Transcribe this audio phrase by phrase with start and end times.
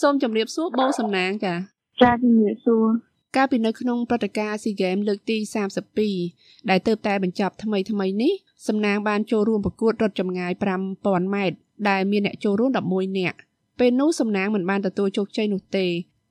[0.00, 1.54] សូមជម្រាបសួរបូសំណាងចា
[2.02, 2.86] ចាជំរាបសួរ
[3.36, 5.36] កាលពីនៅក្នុងព្រឹត្តិការណ៍ SEA Games លើកទី
[6.04, 8.32] 32ដែលទើបតែបញ្ចប់ថ្មីថ្មីនេះ
[8.68, 10.52] សំណាងបានចូលរួមប្រកួតរត់ចម្ងាយ
[10.94, 11.56] 5000ម៉ែត្រ
[11.90, 13.38] ដែលមានអ្នកចូលរួម11នាក់
[13.78, 15.86] ពេលនោះសំណាងមិនបានទទួលជោគជ័យនោះទេ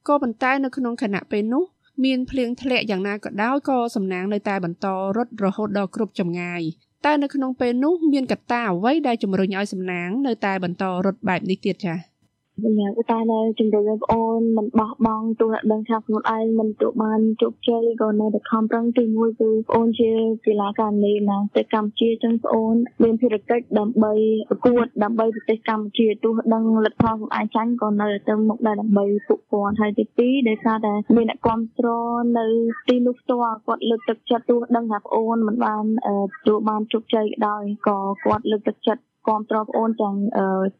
[0.07, 1.63] ក៏ប៉ុន្តែនៅក្នុងខណៈពេលនោះ
[2.03, 4.87] មានភ្លៀងធ្លាក់យ៉ាងណាក៏ដោយក៏សំណាងនៅតែបន្ត
[5.17, 6.61] រត់រហូតដល់គ្រប់ចម្ងាយ
[7.05, 12.16] តែនៅក្នុងពេលនោះមានកត្តាអ្វីដែលជំរុញឲ្យសំណាងនៅតែបន្តរត់បែបនេះទៀតចា៎
[12.63, 20.09] សម្រាប់តែនៅជំរុញឲ្យបងអូនមិនបោះបង់ទោះដឹងថាខ្លួនឯងមិនទទួលបានជោគជ័យក៏នៅតែខំប្រឹងទីមួយគឺបងអូនជា
[20.45, 24.13] កីឡាករលេងណាទៅកម្ពុជាចឹងបងអូនមានភារកិច្ចដើម្បី
[24.49, 32.47] ប្រកួតដើម្បីប្រទេសកម្ពុជាទោះដឹងលទ្ធផលខ្លួនឯងចាញ់ក៏នៅតែមុខដែរដើម្បីពួកគាត់ហើយទី2ដោយសារតែមានអ្នកគ្រប់គ្រងនៅ
[32.87, 35.83] ទីនោះផ្ទាល់គាត់លើកទឹកចិត្តទោះដឹងថាបងអូនមិនបាន
[36.27, 40.15] ទទួលបានជោគជ័យក៏ដោយក៏គាត់លើកទឹកចិត្ត គ្រប់ត្របងអូនទាំង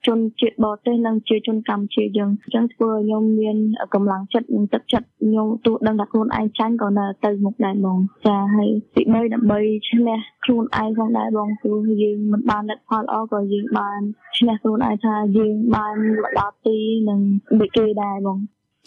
[0.07, 3.57] ជនជាតិបរទេសនិងជាជនកម្ពុជាយើងអញ្ចឹងធ្វើឲ្យខ្ញុំមាន
[3.93, 13.99] កម្លាំងចិត្តនិងទឹកចិត្តខ្ញុំទោះដឹងថាខ្លួនឯងចាញ់ក៏នៅទៅមុខដែរបងចាហើយទី3ដើម្បីឈ្នះខ្លួនឯងផងដែរបងព្រោះយើងមិនបានលទ្ធផលល្អក៏យើងបាន
[14.37, 16.77] ឈ្នះខ្លួនឯងថាយើងបានមកដល់ទី
[17.09, 17.20] និង
[17.59, 18.37] ដូចគេដែរបង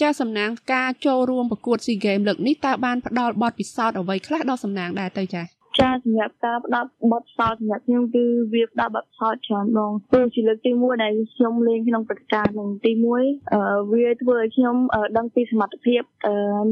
[0.00, 5.42] ចាសំណាងការចូលរួមប្រកួត SEA Games លើកនេះតើបានផ្ដល់បទពិសោធន៍អ្វីខ្លះដល់សំណាងដែរទៅចា
[5.80, 14.76] ចាសម្រាប់ការផ្ដល់បទសោតសម្រាប់ខ្ញុំគឺវាផ្ដល់បទសោតច្រើនដងព្រោះជាលើកទី1ដែលខ្ញុំលេងក្នុងព្រឹត្តិការណ៍នឹងទី1វាធ្វើឲ្យខ្ញុំ
[15.16, 16.02] ដឹងពីសមត្ថភាព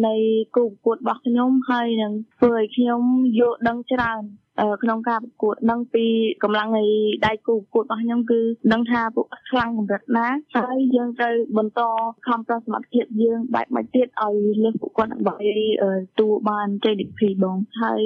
[0.07, 0.15] នៃ
[0.57, 3.01] គូប្រកួតរបស់ខ្ញុំហើយនឹងធ្វើឲ្យខ្ញុំ
[3.39, 4.23] យល់ដឹងច្រើន
[4.83, 6.07] ក្នុងការប្រកួតដឹងពី
[6.43, 6.85] កម្លាំងនៃ
[7.27, 8.41] ដៃគូប្រកួតរបស់ខ្ញុំគឺ
[8.73, 11.81] ដឹងថាពួកខ្លាំងកម្រិតណាហើយយើងត្រូវបន្ត
[12.27, 18.05] ខំប្រឹងសមត្ថភាពយើងបែបមួយទៀតឲ្យលើសពួកគាត់ដើម្បីទទួលបានជ័យលាភីបងហើយ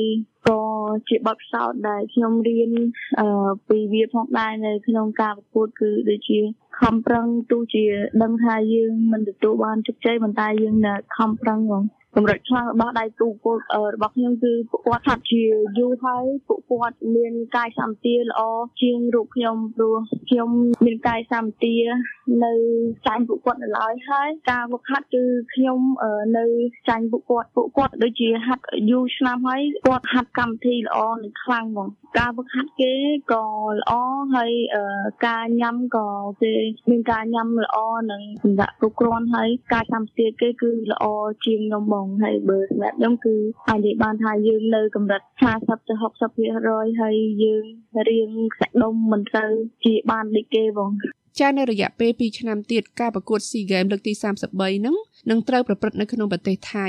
[0.48, 0.60] ក៏
[1.08, 2.70] ជាបទពិសោធន៍ដែលខ្ញុំរៀន
[3.68, 6.38] ពីវាផងដែរនៅក្នុងការប្រកួតគឺដូចជា
[6.80, 7.84] ខំប្រឹងទោះជា
[8.22, 11.82] ដឹងថាយើងមិនទទួលបានជោគជ័យប៉ុន្តែយើងនៅខំប្រឹងហ្មង
[12.16, 13.56] កម្រិតខ្លាំងរបស់ដៃគូពល
[13.94, 15.42] របស់ខ្ញុំគឺពួកគាត់ថាជា
[15.78, 18.40] យូរហើយពួកគាត់មានកាយសម្បទាល្អ
[18.82, 19.96] ជាងរូបខ្ញុំព្រោះ
[20.28, 20.50] ខ្ញុំ
[20.84, 21.76] មានកាយសម្បទា
[22.44, 22.54] នៅ
[23.06, 25.24] ចាញ់ពួកគាត់នៅឡើយហើយការវឹកហាត់គឺ
[25.54, 25.80] ខ្ញុំ
[26.38, 26.46] នៅ
[26.88, 32.92] ចាញ់ពួកគាត់ពួកគាត់ដូចជាហាត់យូរឆ្នាំហើយគាត់ហាត់កម្មវិធីល្អនិងខ្លាំងហ្មង ការវឹកហាត់គេ
[33.32, 33.44] ក៏
[33.78, 33.92] ល្អ
[34.34, 34.52] ហើយ
[35.26, 36.08] ការញ៉ាំក៏
[36.42, 36.54] គេ
[36.90, 37.76] មានការញ៉ាំល្អ
[38.10, 41.04] និងសម្រាប់គ្រប់គ្រាន់ហើយការចាំស្ទាគេគឺល្អ
[41.46, 43.36] ជាងខ្ញុំហ្មងហើយបើសម្រាប់ខ្ញុំគឺ
[43.68, 45.22] អាចនិយាយបានថាយើងនៅកម្រិត
[45.54, 45.94] 50ទៅ
[46.42, 47.64] 60%ហើយយើង
[48.08, 49.44] រៀងសាច់ដុំមិនទៅ
[49.84, 50.90] ជាបានដូចគេហ្មង
[51.40, 54.96] ចានៅរយៈពេល2ឆ្នាំទៀតការប្រកួត SEA Games លើកទី33ហ្នឹង
[55.30, 56.88] នឹងត្រូវប្រព្រឹត្តនៅក្នុងប្រទេសថៃ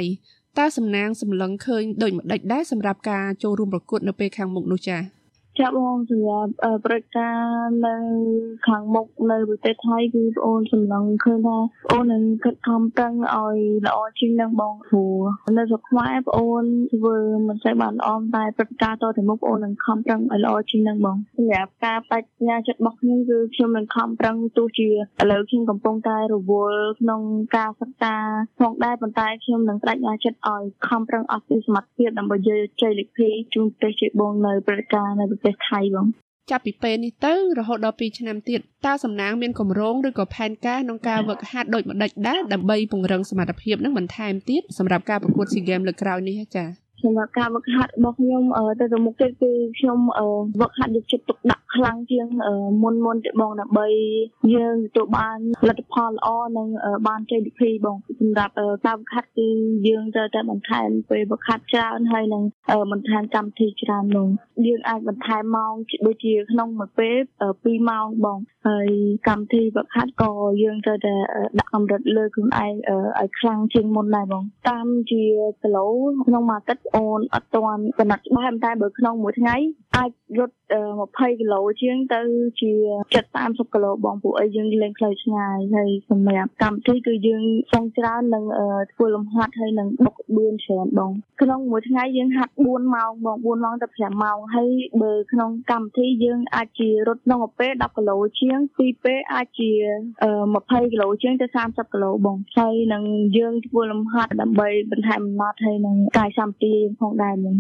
[0.59, 5.22] តើសំណាងសម្លឹងឃើញដូចម្ដេចដែរសម្រាប់ការចូលរួមប្រកួតនៅពេលខាងមុខនោះចា៎
[5.59, 6.52] ចាបងសម្រាប់
[6.86, 7.40] ប្រតិការ
[7.86, 7.96] នៅ
[8.68, 15.16] ខាងមុខនៅប្រទេសថៃគឺបងអូនសម្លឹងឃើញថាបងអូននឹងខិតខំប្រឹងឲ្យល្អជាងនឹងបងព្រោះ
[15.58, 16.63] នៅស្រុកខ្មែរបងអូន
[16.94, 24.88] ធ្វើមិនសូវបានល្អតែប្រតិការតទៅមុខបងអូននឹងខំប្រឹងឲ្យល្អជាងនឹងបងសម្រាប់ការបញ្ញាចិត្តរបស់ខ្ញុំគឺខ្ញុំនឹងខំប្រឹងទោះជា
[25.22, 27.22] ឥឡូវខ្ញុំកំពុងតែរវល់ក្នុង
[27.56, 28.16] ការសិក្សា
[28.59, 36.08] ផងដែរប៉ុន្តែខ្ញុំនឹងបញ្ញាចិត្តឲ្យខំប្រឹងអស់ពីសមត្ថភាពដើម្បីយកជ័យលាភីជូនប្រទេសជាបងនៅប្រតិការនៅទេសថៃបង
[36.52, 46.68] ចាប់ពីពេលនេះទៅរហូតដល់2ឆ្នាំទៀតតើសំណាងមានកម្រងឬក៏ផែនការក្នុងការវឹកហាត់ដូចម្ដេចដែរដើម្បីពង្រឹងសមត្ថភាពនឹងបន្ថែមទៀតសម្រាប់ការប្រកួត SEA Games លើកក្រោយនេះចា៎
[47.04, 48.44] សម្រាប់ការវឹកហាត់របស់ខ្ញុំ
[48.80, 50.00] ទៅទៅមុខទៀតគឺខ្ញុំ
[50.62, 52.28] វឹកហាត់យកចិត្តទុកដាក់ ខ្លាំងជាង
[52.84, 53.88] មុនមុនទៅបងដើម្បី
[54.56, 56.67] យើងទទួលបានលទ្ធផលល្អនិង
[57.07, 58.53] បានជ័យលាភីបងសម្រាប់
[58.85, 59.47] ការវឹកហាត់គឺ
[59.88, 62.44] យើងត្រូវតែបន្ថែមពេលវឹកហាត់ច្រើនហើយនឹង
[62.91, 64.29] បន្ថែមកម្មវិធីច្រើននោះ
[64.67, 65.73] យើងអាចបន្ថែមម៉ោង
[66.06, 67.16] ដូចជាក្នុងមួយពេល
[67.51, 68.88] 2ម៉ោងបងហើយ
[69.28, 70.31] កម្មវិធីវឹកហាត់ក៏
[70.63, 71.13] យើងត្រូវតែ
[71.59, 72.73] ដាក់កម្រិតលើខ្លួនឯង
[73.19, 75.23] ឲ្យខ្លាំងជាងមុនដែរបងតាមជា
[75.62, 75.88] គីឡូ
[76.28, 79.56] ក្នុងមួយអាទិត្យអូនអត់ទាន់កំណត់ច្បាស់តែបើក្នុងមួយថ្ងៃ
[79.96, 80.56] អាចរត់
[80.98, 82.22] 20គីឡូជាងទៅ
[82.62, 82.72] ជា
[83.14, 87.44] 70 30គីឡូបងពួកអីយើងលេងផ្លូវឆ្ងាយហើយសម្រាប់កម្មវិធីគឺយើង
[87.74, 88.44] សងច្រើននឹង
[88.94, 91.12] ធ្វើលំហាត់ហើយនឹងបុកបឿនច្រើនបង
[91.42, 94.69] ក្នុងមួយថ្ងៃយើងហាត់4ម៉ោងបង4ម៉ោងទៅ5ម៉ោងហើយ
[95.01, 99.72] បើក្នុងកម្មវិធីយើងអាចជារត់ក្នុងមួយពេល10គីឡូជាងពីរពេលអាចជា
[100.31, 103.04] 20គីឡូជាងទៅ30គីឡូបងហើយនឹង
[103.38, 107.56] យើងធ្វើលំហាត់ដើម្បីបន្ថែមអំណត់ហើយនឹងកាយសម្បទាផងដែរបង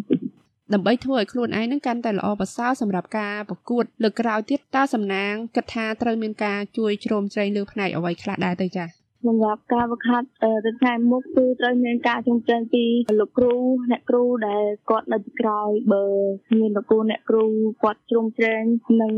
[0.73, 10.27] ដើម្បីធ្វើឲ្យខ្លួនឯងនឹងកាន់តែល្អប្រសើរសម្រាប់ការប្រកួតលើកក្រោយទៀតតើសំណាងគិតថាត្រូវមានការជួយជ្រោមជ្រែងលើផ្នែកអ្វីខ្លះដែរទៅចា៎ សម្រាប់ការវឹកហាត់
[10.65, 12.85] ទៅថ្ងៃមុខគឺត្រូវមានការជំរុញពី
[13.19, 13.53] លោកគ្រូ
[13.91, 16.03] អ្នកគ្រូដែលគាត់នៅពីក្រោយបើ
[16.59, 17.45] មានលោកគ្រូអ្នកគ្រូ
[17.83, 18.63] គាត់ជ្រុំជ្រែង
[19.01, 19.13] និង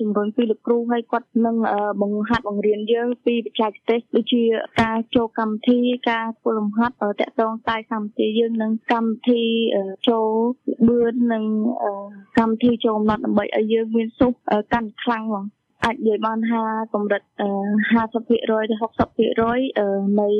[0.00, 1.56] ជំរុញពីលោកគ្រូហើយគាត់នឹង
[2.02, 4.42] បង្ហាត់បង្រៀនយើងពីបច្ចេកទេសដូចជា
[4.82, 5.78] ការចូលកម្មវិធី
[6.10, 9.42] ការធ្វើលំហាត់តកតងតែកម្មវិធីយើងនឹងកម្មវិធី
[10.08, 10.28] ចូល
[10.88, 11.44] បឿននិង
[12.38, 14.32] កម្មវិធីចូលកំណត់ដើម្បីឲ្យយើងមានសុខ
[14.72, 15.46] កាន់ខ្លាំងហ្មង
[15.84, 16.62] អាចនិយាយបានថា
[16.94, 17.22] កម្រិត
[17.92, 18.36] 50%ទៅ
[19.40, 20.30] 60%នៃ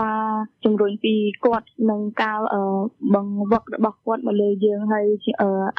[0.00, 0.22] ការ
[0.64, 1.14] ជំរុញពី
[1.44, 2.40] គាត់និងការ
[3.14, 5.06] បង្វឹករបស់គាត់មកលើយើងហើយ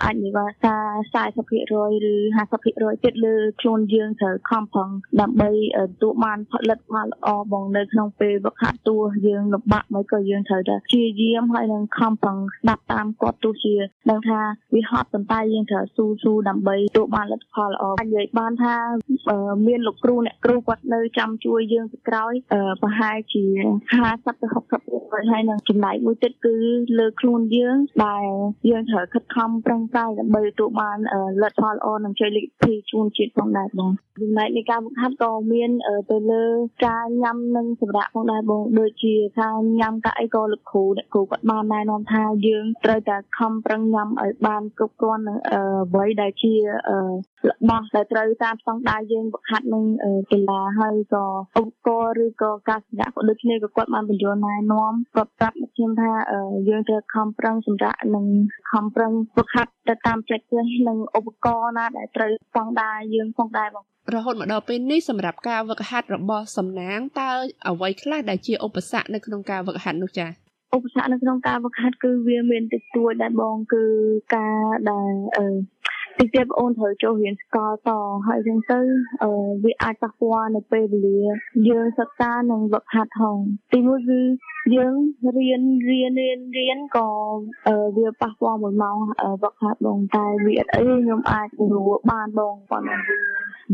[0.04, 0.76] អាចនិយាយថា
[1.14, 1.74] 40%
[2.12, 4.90] ឬ50%ទៀតលើខ្លួនយើងត្រូវខំប្រឹង
[5.22, 8.98] ដើម្បីទទួលបានផលិតផលល្អបងនៅក្នុងពេលវឹកហាត់តួ
[9.28, 13.76] យើងលំបាកមិនក៏យើងត្រូវតែព្យាយាមហើយនឹងខំប្រឹងស្ដាប់តាមគាត់ទោះជា
[14.10, 14.40] ដឹងថា
[14.74, 18.76] វាហត់ប៉ុន្តែយើងត្រូវស៊ូស៊ូដើម្បីទទួលបានលទ្ធផលល្អអាចនិយាយបានថា
[19.68, 22.34] មានលោកគ្រូអ្នកគ្រូគាត់នៅចាំជួយយើងពីក្រោយ
[22.82, 23.44] ប្រហែលជា
[23.94, 24.48] 50ទៅ
[24.90, 26.56] 60%ហើយនឹងចំណែកមួយទៀតគឺ
[27.00, 28.26] លើខ្លួនយើងដែល
[28.70, 30.98] យើងត្រូវខិតខំប្រឹងប្រែងដើម្បីទទួលបាន
[31.42, 33.90] លទ្ធផលល្អនិងជ័យលាភីជូនជាតិផងដែរបង
[34.22, 35.70] ចំណែកនៃការបង្ហាត់ក៏មាន
[36.12, 36.44] ទៅលើ
[36.88, 39.50] ការញ៉ាំនិងសម្រាប់ផងដែរបងដូចជាថា
[39.80, 46.62] ញ៉ាំកាអីក៏លោកគ្រូអ្នកគ្រូគាត់បានណែនាំថាយើងត្រូវតែខំប្រឹងញ៉ាំឲ្យបានគ្រប់គ្រាន់នឹងអ្វីដែលជារ
[47.70, 49.84] បស់ដែលត្រូវតាមស្តង់ដារយើងបង្ហាត់នឹង
[50.32, 51.26] កីឡាហើយក៏
[51.60, 56.12] ឧបករណ៍ឬក៏ការសម្រាប់ក៏ដូចគ្នាក៏គាត់បានបញ្យល់ណែនាំគាត់ប្រាប់មកខ្ញុំថា
[56.70, 58.26] យើងត្រូវខំប្រឹងសម្រាប់និង
[58.72, 67.30] ខំប្រឹងបង្ហាត់ទៅតាមចិត្តចេះនិងឧបករណ៍ណាដែលត្រូវស្តង់ដារយើងផងដែរបងរហូតមកដល់ពេលនេះសម្រាប់ការវឹកហាត់របស់សំណាងតើ
[67.68, 70.30] អ្វីខ្លះដែលជាឧបសគ្គនៅក្នុងការវឹកហាត់នោះចា៎
[70.76, 73.84] ឧបសគ្គនៅក្នុងការវឹកហាត់គឺវាមានតិចតួចដែរបងគឺ
[74.36, 75.12] ការដែល
[76.20, 77.90] អឺតិចទៀតបងអូនត្រូវចូលរៀនស្កលត
[78.28, 78.80] ហើយអញ្ចឹងទៅ
[79.64, 81.22] វាអាចប៉ះពាល់នៅពេលវេលា
[81.70, 83.38] យើងសិក្សានិងវឹកហាត់ហង
[83.74, 84.22] ទីមួយគឺ
[84.76, 84.94] យើង
[85.38, 87.10] រៀនរៀនរៀនរៀនក៏
[87.98, 88.98] វាប៉ះពាល់មួយម៉ោង
[89.44, 93.18] វឹកហាត់បងតែវាអត់អីខ្ញុំអាចរួបានបងប៉ុន្តែវា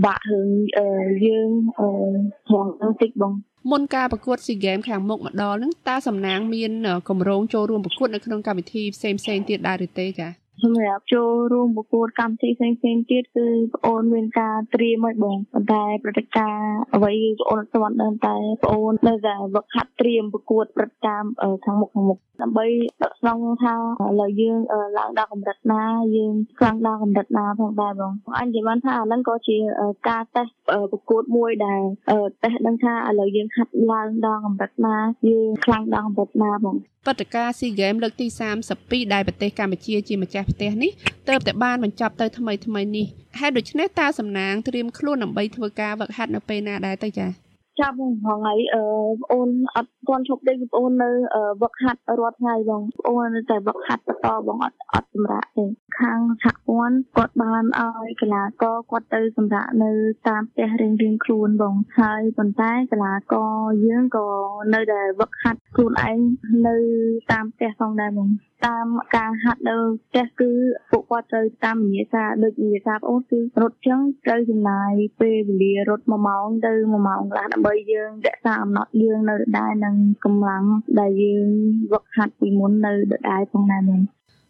[0.06, 0.50] បាក់រឿង
[1.26, 1.50] យើង
[2.48, 3.34] ត្រង់នឹងតិចបង
[3.72, 6.72] មុនការប្រកួត SEA Games ខាងមុខមកដល់នឹងតើសំណាងមាន
[7.10, 21.32] កម្រងចូលរួមប្រកួតនៅក្នុងកម្មវិធីផ្សេងផ្សេងទៀតដែរឬទេចា៎ សម្រាប់ចូលរួមប្រកួតកម្មវិធីផ្សេងផ្សេងទៀតគឺបងអូនមានការត្រៀមឲ្យបងប៉ុន្តែព្រឹត្តិការណ៍អ្វីបងអូនអត់ទាន់ដឹងតែបងអូននៅតែវឹកហាត់ត្រៀមប្រកួតព្រឹត្តិការណ៍
[21.66, 22.66] ខាងមុខខាងមុខដើម្បី
[23.04, 23.76] ដកស្នងថា
[24.06, 24.58] ឥឡូវយើង
[24.98, 25.84] ឡើងដល់កម្រិតណា
[26.16, 29.58] យើងខ្លាំងដល់កម្រិតណាផងដែរបងអញនិយាយបានថាអាហ្នឹងក៏ជា
[30.10, 30.54] ការតេស្ត
[30.92, 31.82] ប្រកួតមួយដែល
[32.44, 34.96] តេស្តដឹងថាឥឡូវយើងហាត់ឡើងដល់កម្រិតណា
[35.30, 38.28] យើងខ្លាំងដល់កម្រិតណាបងព្រឹត្តិការណ៍ SEA Games លើកទី
[38.70, 40.92] 32ដែលប្រទេសកម្ពុជាជាម្ចាស់ផ្ទះនេះ
[41.30, 43.06] ទើបតែបានបញ្ចប់ទៅថ្មីថ្មីនេះ
[43.40, 48.84] ហេតុដូច្នេះតើសំណាងត្រៀមខ្លួនដើម្បីធ្វើការវឹកហាត់នៅពេលណាដែរទៅចា៎ចាប់បងថ្ងៃអឺ
[49.14, 51.12] បងអូនអត់ទាន់ឈប់ដេកបងអូននៅ
[51.62, 55.66] វឹកហាត់រាល់ថ្ងៃបងបងអូននៅតែវឹកហាត់បន្តបងអត់អត់សម្រាប់ទេ
[56.00, 59.92] ខាងសហព័ន្ធគាត់បានឲ្យកីឡាករគាត់ទៅសម្រាប់នៅ
[60.28, 63.56] តាមផ្ទះរៀងរៀងខ្លួនបងហើយប៉ុន្តែកីឡាករ
[63.86, 64.28] យើងក៏
[64.74, 66.18] នៅតែវឹកហាត់ខ្លួនឯង
[66.68, 66.78] នៅ
[67.32, 68.30] តាមផ្ទះផងដែរបង
[68.68, 68.86] តាម
[69.16, 70.52] ការហាត់នៅផ្ទះគឺ
[70.92, 74.92] ពួកគាត់ត្រូវតាមវិញ្ញាសាដូចវិញ្ញាសាបងអូនគឺរត់ចឹងត្រូវចំណាយ
[75.22, 80.64] ពេលវេលារត់1ម៉ោងទៅ1ម៉ោងកន្លះដើម្បីយើងរក្សាអំណត់យើងនៅដដែលនឹងកម្លាំង
[81.00, 81.48] ដែលយើង
[81.92, 84.02] វឹកហាត់ពីមុននៅដដែលផងដែរមែន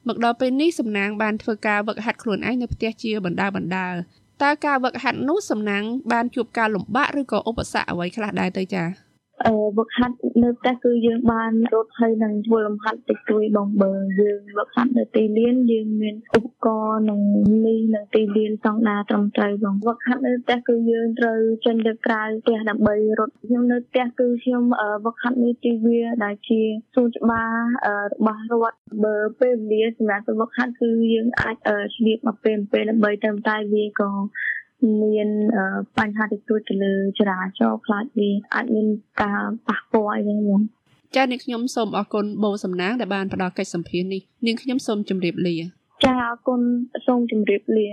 [0.08, 3.88] មកដល់ពេលនេះសំណាងបានធ្វើការវឹកហាត់ខ្លួនឯងនៅផ្ទះជាបណ្ដាបណ្ដា
[4.44, 9.11] តើការវឹកហាត់នោះសំណាងបានជួបការលំបាកឬក៏ឧបសគ្គអ្វីខ្លះដែរទៅចា៎
[9.78, 17.20] វឹកហាត់នៅផ្ទះគឺយើងបានរត់ហើយនឹងធ្វើលំហាត់តិចតួចបងបើយើងវឹកហាត់នៅទីលានយើងមានឧបករណ៍និង
[17.66, 24.64] នេះនៅទីលានស្តង់ដារត្រឹមត្រូវបងវឹកហាត់នៅផ្ទះគឺយើងត្រូវចេញទៅក្រៅផ្ទះដើម្បីរត់ខ្ញុំនៅផ្ទះគឺខ្ញុំ
[25.06, 26.62] វឹកហាត់នេះទីវាដែលជា
[26.94, 27.52] សួនច្បារ
[28.12, 31.56] របស់រដ្ឋបើពេលវេលាសម្រាប់ទៅវឹកហាត់គឺយើងអាច
[31.96, 34.12] ឆ្លៀតមកពេលពេលដើម្បីទៅតែវាក៏
[35.04, 35.30] មាន
[35.98, 38.88] បញ្ហាតិចតួចទៅលើចរាចរណ៍ខ្លាចវាអាចមាន
[39.22, 40.62] ការប៉ះពាល់អីចឹងហ្នឹង
[41.16, 45.56] ចា៎នាងខ្ញុំសូមអរគុណបូសំណាងដែលបានផ្ដល់កិច្ចសម្ភារនេះនាងខ្ញុំសូមជម្រាបលា
[46.04, 46.62] ចាអរគុណ
[47.06, 47.88] សូមជម្រាបលា